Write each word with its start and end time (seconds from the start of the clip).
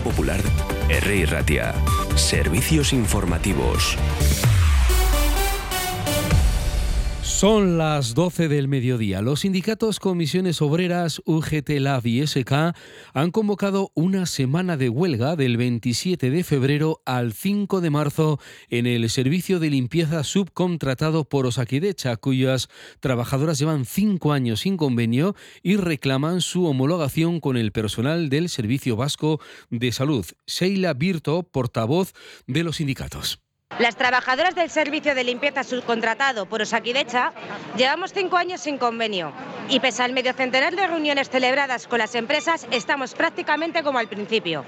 Popular, 0.00 0.40
R. 0.88 1.26
Ratia. 1.26 1.74
Servicios 2.16 2.92
informativos. 2.92 3.96
Son 7.42 7.76
las 7.76 8.14
12 8.14 8.46
del 8.46 8.68
mediodía. 8.68 9.20
Los 9.20 9.40
sindicatos 9.40 9.98
Comisiones 9.98 10.62
Obreras, 10.62 11.20
UGT, 11.24 11.70
LAB 11.70 12.06
y 12.06 12.24
SK 12.24 12.52
han 13.14 13.32
convocado 13.32 13.90
una 13.94 14.26
semana 14.26 14.76
de 14.76 14.88
huelga 14.88 15.34
del 15.34 15.56
27 15.56 16.30
de 16.30 16.44
febrero 16.44 17.02
al 17.04 17.32
5 17.32 17.80
de 17.80 17.90
marzo 17.90 18.38
en 18.68 18.86
el 18.86 19.10
servicio 19.10 19.58
de 19.58 19.70
limpieza 19.70 20.22
subcontratado 20.22 21.24
por 21.24 21.46
Osakidecha, 21.46 22.16
cuyas 22.16 22.68
trabajadoras 23.00 23.58
llevan 23.58 23.86
cinco 23.86 24.32
años 24.32 24.60
sin 24.60 24.76
convenio 24.76 25.34
y 25.64 25.74
reclaman 25.74 26.42
su 26.42 26.66
homologación 26.66 27.40
con 27.40 27.56
el 27.56 27.72
personal 27.72 28.28
del 28.28 28.50
Servicio 28.50 28.94
Vasco 28.94 29.40
de 29.68 29.90
Salud. 29.90 30.24
Sheila 30.46 30.94
Birto, 30.94 31.42
portavoz 31.42 32.12
de 32.46 32.62
los 32.62 32.76
sindicatos. 32.76 33.42
Las 33.78 33.96
trabajadoras 33.96 34.54
del 34.54 34.68
servicio 34.70 35.14
de 35.14 35.24
limpieza 35.24 35.64
subcontratado 35.64 36.46
por 36.46 36.60
Osakidecha 36.60 37.32
llevamos 37.76 38.12
cinco 38.12 38.36
años 38.36 38.60
sin 38.60 38.76
convenio 38.76 39.32
y 39.68 39.80
pese 39.80 40.02
al 40.02 40.12
medio 40.12 40.34
centenar 40.34 40.76
de 40.76 40.86
reuniones 40.86 41.30
celebradas 41.30 41.86
con 41.86 41.98
las 41.98 42.14
empresas 42.14 42.66
estamos 42.70 43.14
prácticamente 43.14 43.82
como 43.82 43.98
al 43.98 44.08
principio. 44.08 44.64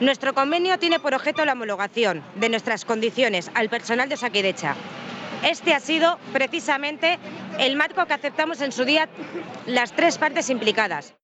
Nuestro 0.00 0.32
convenio 0.32 0.78
tiene 0.78 0.98
por 0.98 1.14
objeto 1.14 1.44
la 1.44 1.52
homologación 1.52 2.24
de 2.36 2.48
nuestras 2.48 2.86
condiciones 2.86 3.50
al 3.54 3.68
personal 3.68 4.08
de 4.08 4.14
Osakidecha. 4.14 4.74
Este 5.42 5.74
ha 5.74 5.80
sido 5.80 6.18
precisamente 6.32 7.18
el 7.58 7.76
marco 7.76 8.06
que 8.06 8.14
aceptamos 8.14 8.62
en 8.62 8.72
su 8.72 8.86
día 8.86 9.08
las 9.66 9.92
tres 9.92 10.16
partes 10.16 10.48
implicadas. 10.48 11.14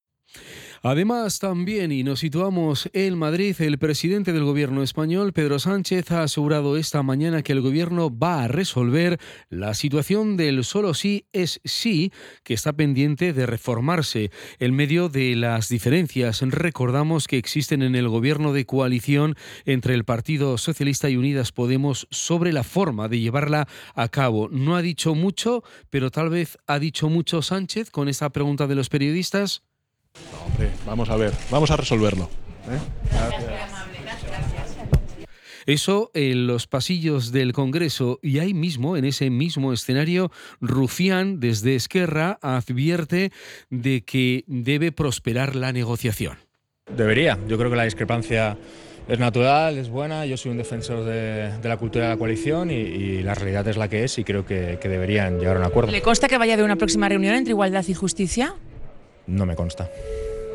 Además, 0.88 1.40
también, 1.40 1.90
y 1.90 2.04
nos 2.04 2.20
situamos 2.20 2.88
en 2.92 3.18
Madrid, 3.18 3.56
el 3.58 3.76
presidente 3.76 4.32
del 4.32 4.44
gobierno 4.44 4.84
español, 4.84 5.32
Pedro 5.32 5.58
Sánchez, 5.58 6.12
ha 6.12 6.22
asegurado 6.22 6.76
esta 6.76 7.02
mañana 7.02 7.42
que 7.42 7.50
el 7.50 7.60
gobierno 7.60 8.16
va 8.16 8.44
a 8.44 8.46
resolver 8.46 9.18
la 9.50 9.74
situación 9.74 10.36
del 10.36 10.62
solo 10.62 10.94
sí 10.94 11.26
es 11.32 11.60
sí, 11.64 12.12
que 12.44 12.54
está 12.54 12.72
pendiente 12.72 13.32
de 13.32 13.46
reformarse. 13.46 14.30
En 14.60 14.76
medio 14.76 15.08
de 15.08 15.34
las 15.34 15.68
diferencias, 15.68 16.40
recordamos 16.42 17.26
que 17.26 17.38
existen 17.38 17.82
en 17.82 17.96
el 17.96 18.08
gobierno 18.08 18.52
de 18.52 18.64
coalición 18.64 19.34
entre 19.64 19.92
el 19.92 20.04
Partido 20.04 20.56
Socialista 20.56 21.10
y 21.10 21.16
Unidas 21.16 21.50
Podemos 21.50 22.06
sobre 22.12 22.52
la 22.52 22.62
forma 22.62 23.08
de 23.08 23.18
llevarla 23.18 23.66
a 23.96 24.08
cabo. 24.08 24.48
No 24.52 24.76
ha 24.76 24.82
dicho 24.82 25.16
mucho, 25.16 25.64
pero 25.90 26.12
tal 26.12 26.30
vez 26.30 26.58
ha 26.68 26.78
dicho 26.78 27.08
mucho 27.08 27.42
Sánchez 27.42 27.90
con 27.90 28.08
esta 28.08 28.30
pregunta 28.30 28.68
de 28.68 28.76
los 28.76 28.88
periodistas. 28.88 29.65
Hombre, 30.44 30.70
vamos 30.86 31.08
a 31.10 31.16
ver, 31.16 31.32
vamos 31.50 31.70
a 31.70 31.76
resolverlo. 31.76 32.28
¿eh? 32.68 32.78
Eso 35.66 36.12
en 36.14 36.46
los 36.46 36.68
pasillos 36.68 37.32
del 37.32 37.52
Congreso 37.52 38.20
y 38.22 38.38
ahí 38.38 38.54
mismo, 38.54 38.96
en 38.96 39.04
ese 39.04 39.30
mismo 39.30 39.72
escenario, 39.72 40.30
Rufián 40.60 41.40
desde 41.40 41.74
Esquerra 41.74 42.38
advierte 42.40 43.32
de 43.68 44.04
que 44.04 44.44
debe 44.46 44.92
prosperar 44.92 45.56
la 45.56 45.72
negociación. 45.72 46.38
Debería. 46.88 47.36
Yo 47.48 47.58
creo 47.58 47.68
que 47.68 47.76
la 47.76 47.82
discrepancia 47.82 48.56
es 49.08 49.18
natural, 49.18 49.76
es 49.76 49.88
buena. 49.88 50.24
Yo 50.24 50.36
soy 50.36 50.52
un 50.52 50.58
defensor 50.58 51.04
de, 51.04 51.58
de 51.60 51.68
la 51.68 51.76
cultura 51.76 52.04
de 52.04 52.10
la 52.12 52.16
coalición 52.16 52.70
y, 52.70 52.74
y, 52.74 53.22
la 53.24 53.34
realidad 53.34 53.66
es 53.66 53.76
la 53.76 53.88
que 53.88 54.04
es 54.04 54.18
y 54.18 54.24
creo 54.24 54.46
que, 54.46 54.78
que 54.80 54.88
deberían 54.88 55.40
llegar 55.40 55.56
a 55.56 55.60
un 55.60 55.66
acuerdo. 55.66 55.90
¿Le 55.90 56.00
consta 56.00 56.28
que 56.28 56.38
vaya 56.38 56.52
a 56.52 56.54
haber 56.54 56.64
una 56.64 56.76
próxima 56.76 57.08
reunión 57.08 57.34
entre 57.34 57.50
igualdad 57.50 57.84
y 57.88 57.94
justicia? 57.94 58.54
No 59.26 59.46
me 59.46 59.56
consta. 59.56 59.90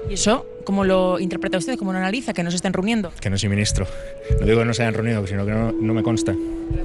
¿Y 0.09 0.13
eso 0.13 0.45
cómo 0.63 0.83
lo 0.83 1.19
interpreta 1.19 1.57
usted? 1.57 1.77
¿Cómo 1.77 1.91
lo 1.91 1.99
analiza? 1.99 2.33
¿Que 2.33 2.43
no 2.43 2.51
se 2.51 2.57
estén 2.57 2.73
reuniendo? 2.73 3.11
Que 3.19 3.29
no 3.29 3.37
soy 3.37 3.49
ministro. 3.49 3.87
No 4.39 4.45
digo 4.45 4.59
que 4.59 4.65
no 4.65 4.73
se 4.73 4.83
hayan 4.83 4.93
reunido, 4.93 5.25
sino 5.27 5.45
que 5.45 5.51
no, 5.51 5.71
no 5.71 5.93
me 5.93 6.03
consta. 6.03 6.35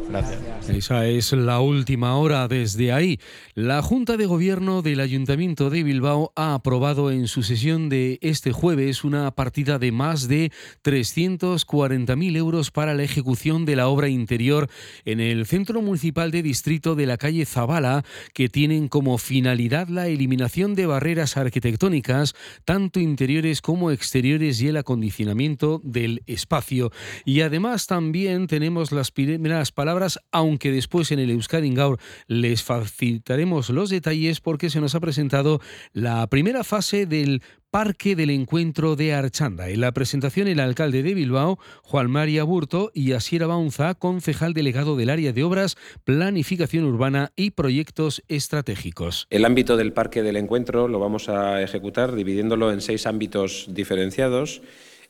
Gracias. 0.08 0.38
Esa 0.68 1.06
es 1.06 1.32
la 1.32 1.60
última 1.60 2.16
hora 2.16 2.48
desde 2.48 2.92
ahí. 2.92 3.20
La 3.54 3.82
Junta 3.82 4.16
de 4.16 4.26
Gobierno 4.26 4.82
del 4.82 5.00
Ayuntamiento 5.00 5.70
de 5.70 5.82
Bilbao 5.82 6.32
ha 6.34 6.54
aprobado 6.54 7.10
en 7.10 7.28
su 7.28 7.42
sesión 7.42 7.88
de 7.88 8.18
este 8.20 8.52
jueves 8.52 9.04
una 9.04 9.30
partida 9.30 9.78
de 9.78 9.92
más 9.92 10.28
de 10.28 10.50
340.000 10.84 12.36
euros 12.36 12.70
para 12.70 12.94
la 12.94 13.04
ejecución 13.04 13.64
de 13.64 13.76
la 13.76 13.88
obra 13.88 14.08
interior 14.08 14.68
en 15.04 15.20
el 15.20 15.46
Centro 15.46 15.82
Municipal 15.82 16.30
de 16.30 16.42
Distrito 16.42 16.94
de 16.94 17.06
la 17.06 17.16
calle 17.16 17.46
Zabala, 17.46 18.04
que 18.32 18.48
tienen 18.48 18.88
como 18.88 19.18
finalidad 19.18 19.88
la 19.88 20.08
eliminación 20.08 20.74
de 20.74 20.86
barreras 20.86 21.36
arquitectónicas, 21.36 22.34
tanto 22.64 23.00
interiores 23.00 23.60
como 23.66 23.90
exteriores 23.90 24.62
y 24.62 24.68
el 24.68 24.76
acondicionamiento 24.76 25.80
del 25.82 26.22
espacio. 26.26 26.92
Y 27.24 27.40
además 27.40 27.88
también 27.88 28.46
tenemos 28.46 28.92
las 28.92 29.10
primeras 29.10 29.72
palabras, 29.72 30.20
aunque 30.30 30.70
después 30.70 31.10
en 31.10 31.18
el 31.18 31.30
Euskadi 31.30 31.74
Gaur 31.74 31.98
les 32.28 32.62
facilitaremos 32.62 33.70
los 33.70 33.90
detalles 33.90 34.40
porque 34.40 34.70
se 34.70 34.80
nos 34.80 34.94
ha 34.94 35.00
presentado 35.00 35.60
la 35.92 36.28
primera 36.28 36.62
fase 36.62 37.06
del 37.06 37.42
Parque 37.70 38.16
del 38.16 38.30
Encuentro 38.30 38.96
de 38.96 39.12
Archanda. 39.12 39.68
En 39.68 39.80
la 39.80 39.92
presentación, 39.92 40.48
el 40.48 40.60
alcalde 40.60 41.02
de 41.02 41.14
Bilbao, 41.14 41.58
Juan 41.82 42.10
María 42.10 42.44
Burto, 42.44 42.90
y 42.94 43.12
Asiera 43.12 43.46
Baunza, 43.46 43.94
concejal 43.94 44.54
delegado 44.54 44.96
del 44.96 45.10
área 45.10 45.32
de 45.32 45.44
obras, 45.44 45.76
planificación 46.04 46.84
urbana 46.84 47.32
y 47.36 47.50
proyectos 47.50 48.22
estratégicos. 48.28 49.26
El 49.30 49.44
ámbito 49.44 49.76
del 49.76 49.92
Parque 49.92 50.22
del 50.22 50.36
Encuentro 50.36 50.88
lo 50.88 50.98
vamos 50.98 51.28
a 51.28 51.62
ejecutar 51.62 52.14
dividiéndolo 52.14 52.72
en 52.72 52.80
seis 52.80 53.06
ámbitos 53.06 53.66
diferenciados. 53.70 54.62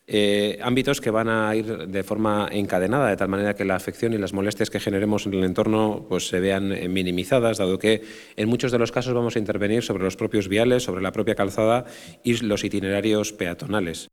Eh, 0.08 0.58
ámbitos 0.62 1.00
que 1.00 1.10
van 1.10 1.28
a 1.28 1.54
ir 1.56 1.88
de 1.88 2.02
forma 2.04 2.48
encadenada, 2.52 3.08
de 3.08 3.16
tal 3.16 3.28
manera 3.28 3.56
que 3.56 3.64
la 3.64 3.74
afección 3.74 4.12
y 4.12 4.18
las 4.18 4.32
molestias 4.32 4.70
que 4.70 4.78
generemos 4.78 5.26
en 5.26 5.34
el 5.34 5.42
entorno 5.42 6.06
pues, 6.08 6.28
se 6.28 6.38
vean 6.38 6.70
eh, 6.70 6.88
minimizadas, 6.88 7.58
dado 7.58 7.80
que 7.80 8.02
en 8.36 8.48
muchos 8.48 8.70
de 8.70 8.78
los 8.78 8.92
casos 8.92 9.14
vamos 9.14 9.34
a 9.34 9.40
intervenir 9.40 9.82
sobre 9.82 10.04
los 10.04 10.16
propios 10.16 10.48
viales, 10.48 10.84
sobre 10.84 11.02
la 11.02 11.10
propia 11.10 11.34
calzada 11.34 11.86
y 12.22 12.36
los 12.38 12.62
itinerarios 12.62 13.32
peatonales. 13.32 14.08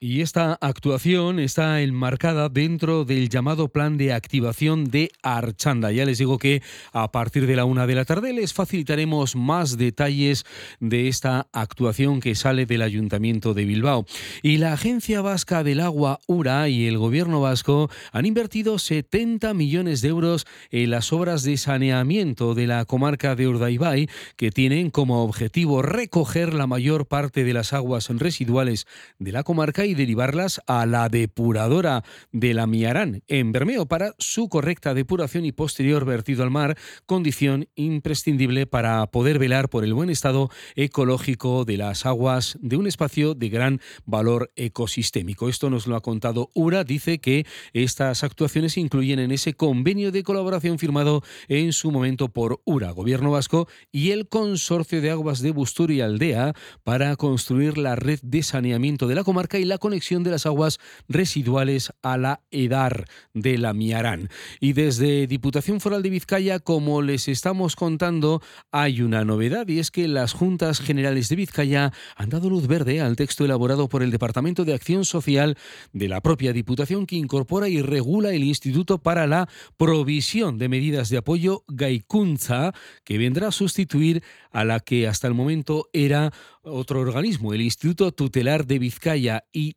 Y 0.00 0.20
esta 0.20 0.56
actuación 0.60 1.40
está 1.40 1.82
enmarcada 1.82 2.48
dentro 2.48 3.04
del 3.04 3.28
llamado 3.28 3.66
plan 3.66 3.98
de 3.98 4.12
activación 4.12 4.84
de 4.84 5.10
Archanda. 5.24 5.90
Ya 5.90 6.04
les 6.04 6.18
digo 6.18 6.38
que 6.38 6.62
a 6.92 7.10
partir 7.10 7.48
de 7.48 7.56
la 7.56 7.64
una 7.64 7.84
de 7.88 7.96
la 7.96 8.04
tarde 8.04 8.32
les 8.32 8.54
facilitaremos 8.54 9.34
más 9.34 9.76
detalles 9.76 10.46
de 10.78 11.08
esta 11.08 11.48
actuación 11.52 12.20
que 12.20 12.36
sale 12.36 12.64
del 12.64 12.82
Ayuntamiento 12.82 13.54
de 13.54 13.64
Bilbao. 13.64 14.06
Y 14.40 14.58
la 14.58 14.72
Agencia 14.74 15.20
Vasca 15.20 15.64
del 15.64 15.80
Agua, 15.80 16.20
URA, 16.28 16.68
y 16.68 16.86
el 16.86 16.96
Gobierno 16.96 17.40
vasco 17.40 17.90
han 18.12 18.24
invertido 18.24 18.78
70 18.78 19.52
millones 19.52 20.00
de 20.00 20.10
euros 20.10 20.46
en 20.70 20.90
las 20.90 21.12
obras 21.12 21.42
de 21.42 21.56
saneamiento 21.56 22.54
de 22.54 22.68
la 22.68 22.84
comarca 22.84 23.34
de 23.34 23.48
Urdaibai, 23.48 24.08
que 24.36 24.52
tienen 24.52 24.90
como 24.90 25.24
objetivo 25.24 25.82
recoger 25.82 26.54
la 26.54 26.68
mayor 26.68 27.06
parte 27.06 27.42
de 27.42 27.52
las 27.52 27.72
aguas 27.72 28.08
residuales 28.10 28.86
de 29.18 29.32
la 29.32 29.42
comarca 29.42 29.87
y 29.88 29.94
derivarlas 29.94 30.60
a 30.66 30.86
la 30.86 31.08
depuradora 31.08 32.04
de 32.32 32.54
la 32.54 32.66
Miarán 32.66 33.22
en 33.26 33.52
Bermeo 33.52 33.86
para 33.86 34.14
su 34.18 34.48
correcta 34.48 34.94
depuración 34.94 35.44
y 35.44 35.52
posterior 35.52 36.04
vertido 36.04 36.42
al 36.42 36.50
mar, 36.50 36.76
condición 37.06 37.68
imprescindible 37.74 38.66
para 38.66 39.06
poder 39.06 39.38
velar 39.38 39.68
por 39.68 39.84
el 39.84 39.94
buen 39.94 40.10
estado 40.10 40.50
ecológico 40.76 41.64
de 41.64 41.76
las 41.78 42.06
aguas 42.06 42.58
de 42.60 42.76
un 42.76 42.86
espacio 42.86 43.34
de 43.34 43.48
gran 43.48 43.80
valor 44.04 44.50
ecosistémico. 44.56 45.48
Esto 45.48 45.70
nos 45.70 45.86
lo 45.86 45.96
ha 45.96 46.00
contado 46.00 46.50
URA, 46.54 46.84
dice 46.84 47.18
que 47.18 47.46
estas 47.72 48.24
actuaciones 48.24 48.76
incluyen 48.76 49.18
en 49.18 49.32
ese 49.32 49.54
convenio 49.54 50.12
de 50.12 50.22
colaboración 50.22 50.78
firmado 50.78 51.22
en 51.48 51.72
su 51.72 51.90
momento 51.90 52.28
por 52.28 52.60
URA, 52.64 52.90
Gobierno 52.90 53.30
Vasco 53.30 53.68
y 53.90 54.10
el 54.10 54.28
Consorcio 54.28 55.00
de 55.00 55.10
Aguas 55.10 55.40
de 55.40 55.50
Bustur 55.50 55.90
y 55.90 56.00
Aldea 56.00 56.52
para 56.84 57.16
construir 57.16 57.78
la 57.78 57.96
red 57.96 58.20
de 58.22 58.42
saneamiento 58.42 59.06
de 59.06 59.14
la 59.14 59.24
comarca 59.24 59.58
y 59.58 59.64
la 59.64 59.77
conexión 59.78 60.22
de 60.22 60.30
las 60.30 60.46
aguas 60.46 60.78
residuales 61.08 61.92
a 62.02 62.16
la 62.16 62.40
EDAR 62.50 63.06
de 63.34 63.58
la 63.58 63.72
Miarán. 63.72 64.28
Y 64.60 64.72
desde 64.72 65.26
Diputación 65.26 65.80
Foral 65.80 66.02
de 66.02 66.10
Vizcaya, 66.10 66.58
como 66.58 67.02
les 67.02 67.28
estamos 67.28 67.76
contando, 67.76 68.42
hay 68.70 69.02
una 69.02 69.24
novedad 69.24 69.66
y 69.68 69.78
es 69.78 69.90
que 69.90 70.08
las 70.08 70.32
Juntas 70.32 70.80
Generales 70.80 71.28
de 71.28 71.36
Vizcaya 71.36 71.92
han 72.16 72.28
dado 72.28 72.50
luz 72.50 72.66
verde 72.66 73.00
al 73.00 73.16
texto 73.16 73.44
elaborado 73.44 73.88
por 73.88 74.02
el 74.02 74.10
Departamento 74.10 74.64
de 74.64 74.74
Acción 74.74 75.04
Social 75.04 75.56
de 75.92 76.08
la 76.08 76.20
propia 76.20 76.52
Diputación 76.52 77.06
que 77.06 77.16
incorpora 77.16 77.68
y 77.68 77.82
regula 77.82 78.32
el 78.32 78.44
Instituto 78.44 78.98
para 78.98 79.26
la 79.26 79.48
Provisión 79.76 80.58
de 80.58 80.68
Medidas 80.68 81.08
de 81.08 81.18
Apoyo 81.18 81.64
Gaikunza, 81.68 82.72
que 83.04 83.18
vendrá 83.18 83.48
a 83.48 83.52
sustituir 83.52 84.22
a 84.50 84.64
la 84.64 84.80
que 84.80 85.06
hasta 85.06 85.28
el 85.28 85.34
momento 85.34 85.88
era 85.92 86.32
otro 86.62 87.00
organismo, 87.00 87.54
el 87.54 87.62
Instituto 87.62 88.12
Tutelar 88.12 88.66
de 88.66 88.78
Vizcaya 88.78 89.44
y 89.52 89.67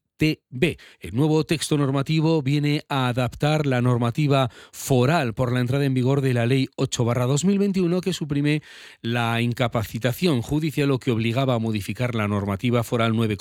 B. 0.50 0.78
El 1.00 1.16
nuevo 1.16 1.44
texto 1.46 1.78
normativo 1.78 2.42
viene 2.42 2.84
a 2.90 3.08
adaptar 3.08 3.66
la 3.66 3.82
normativa 3.82 4.52
foral 4.72 5.34
por 5.34 5.52
la 5.52 5.62
entrada 5.62 5.86
en 5.86 5.94
vigor 5.94 6.22
de 6.22 6.34
la 6.34 6.46
Ley 6.46 6.68
8-2021 6.78 8.02
que 8.02 8.14
suprime 8.14 8.62
la 9.02 9.42
incapacitación 9.42 10.42
judicial 10.42 10.92
o 10.92 11.00
que 11.00 11.12
obligaba 11.12 11.56
a 11.56 11.60
modificar 11.60 12.14
la 12.14 12.28
normativa 12.28 12.84
foral 12.84 13.16
9, 13.16 13.38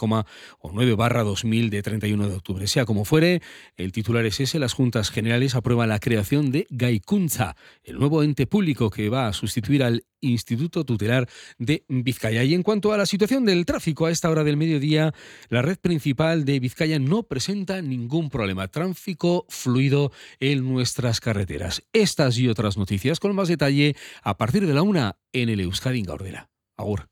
o 0.60 0.72
9-2000 0.72 1.68
de 1.68 1.82
31 1.82 2.28
de 2.28 2.34
octubre. 2.34 2.66
Sea 2.66 2.86
como 2.86 3.04
fuere, 3.04 3.42
el 3.76 3.92
titular 3.92 4.24
es 4.24 4.40
ese. 4.40 4.58
Las 4.58 4.72
Juntas 4.72 5.10
Generales 5.10 5.54
aprueban 5.54 5.90
la 5.90 5.98
creación 5.98 6.50
de 6.50 6.66
Gaikunza, 6.70 7.56
el 7.84 7.98
nuevo 7.98 8.22
ente 8.22 8.46
público 8.46 8.90
que 8.90 9.08
va 9.08 9.28
a 9.28 9.32
sustituir 9.32 9.82
al 9.82 10.04
Instituto 10.20 10.84
Tutelar 10.84 11.28
de 11.58 11.84
Vizcaya. 11.88 12.44
Y 12.44 12.54
en 12.54 12.62
cuanto 12.62 12.92
a 12.92 12.98
la 12.98 13.06
situación 13.06 13.44
del 13.44 13.64
tráfico 13.64 14.06
a 14.06 14.10
esta 14.10 14.30
hora 14.30 14.44
del 14.44 14.56
mediodía, 14.56 15.12
la 15.48 15.62
red 15.62 15.78
principal 15.78 16.44
de 16.44 16.60
Vizcaya 16.70 17.00
no 17.00 17.24
presenta 17.24 17.82
ningún 17.82 18.30
problema. 18.30 18.68
Tráfico 18.68 19.44
fluido 19.48 20.12
en 20.38 20.72
nuestras 20.72 21.18
carreteras. 21.18 21.82
Estas 21.92 22.38
y 22.38 22.46
otras 22.46 22.76
noticias 22.76 23.18
con 23.18 23.34
más 23.34 23.48
detalle 23.48 23.96
a 24.22 24.36
partir 24.36 24.68
de 24.68 24.74
la 24.74 24.82
una 24.82 25.16
en 25.32 25.48
el 25.48 25.58
Euskadi 25.58 26.02
Gaurdela. 26.02 26.48
Agur. 26.76 27.09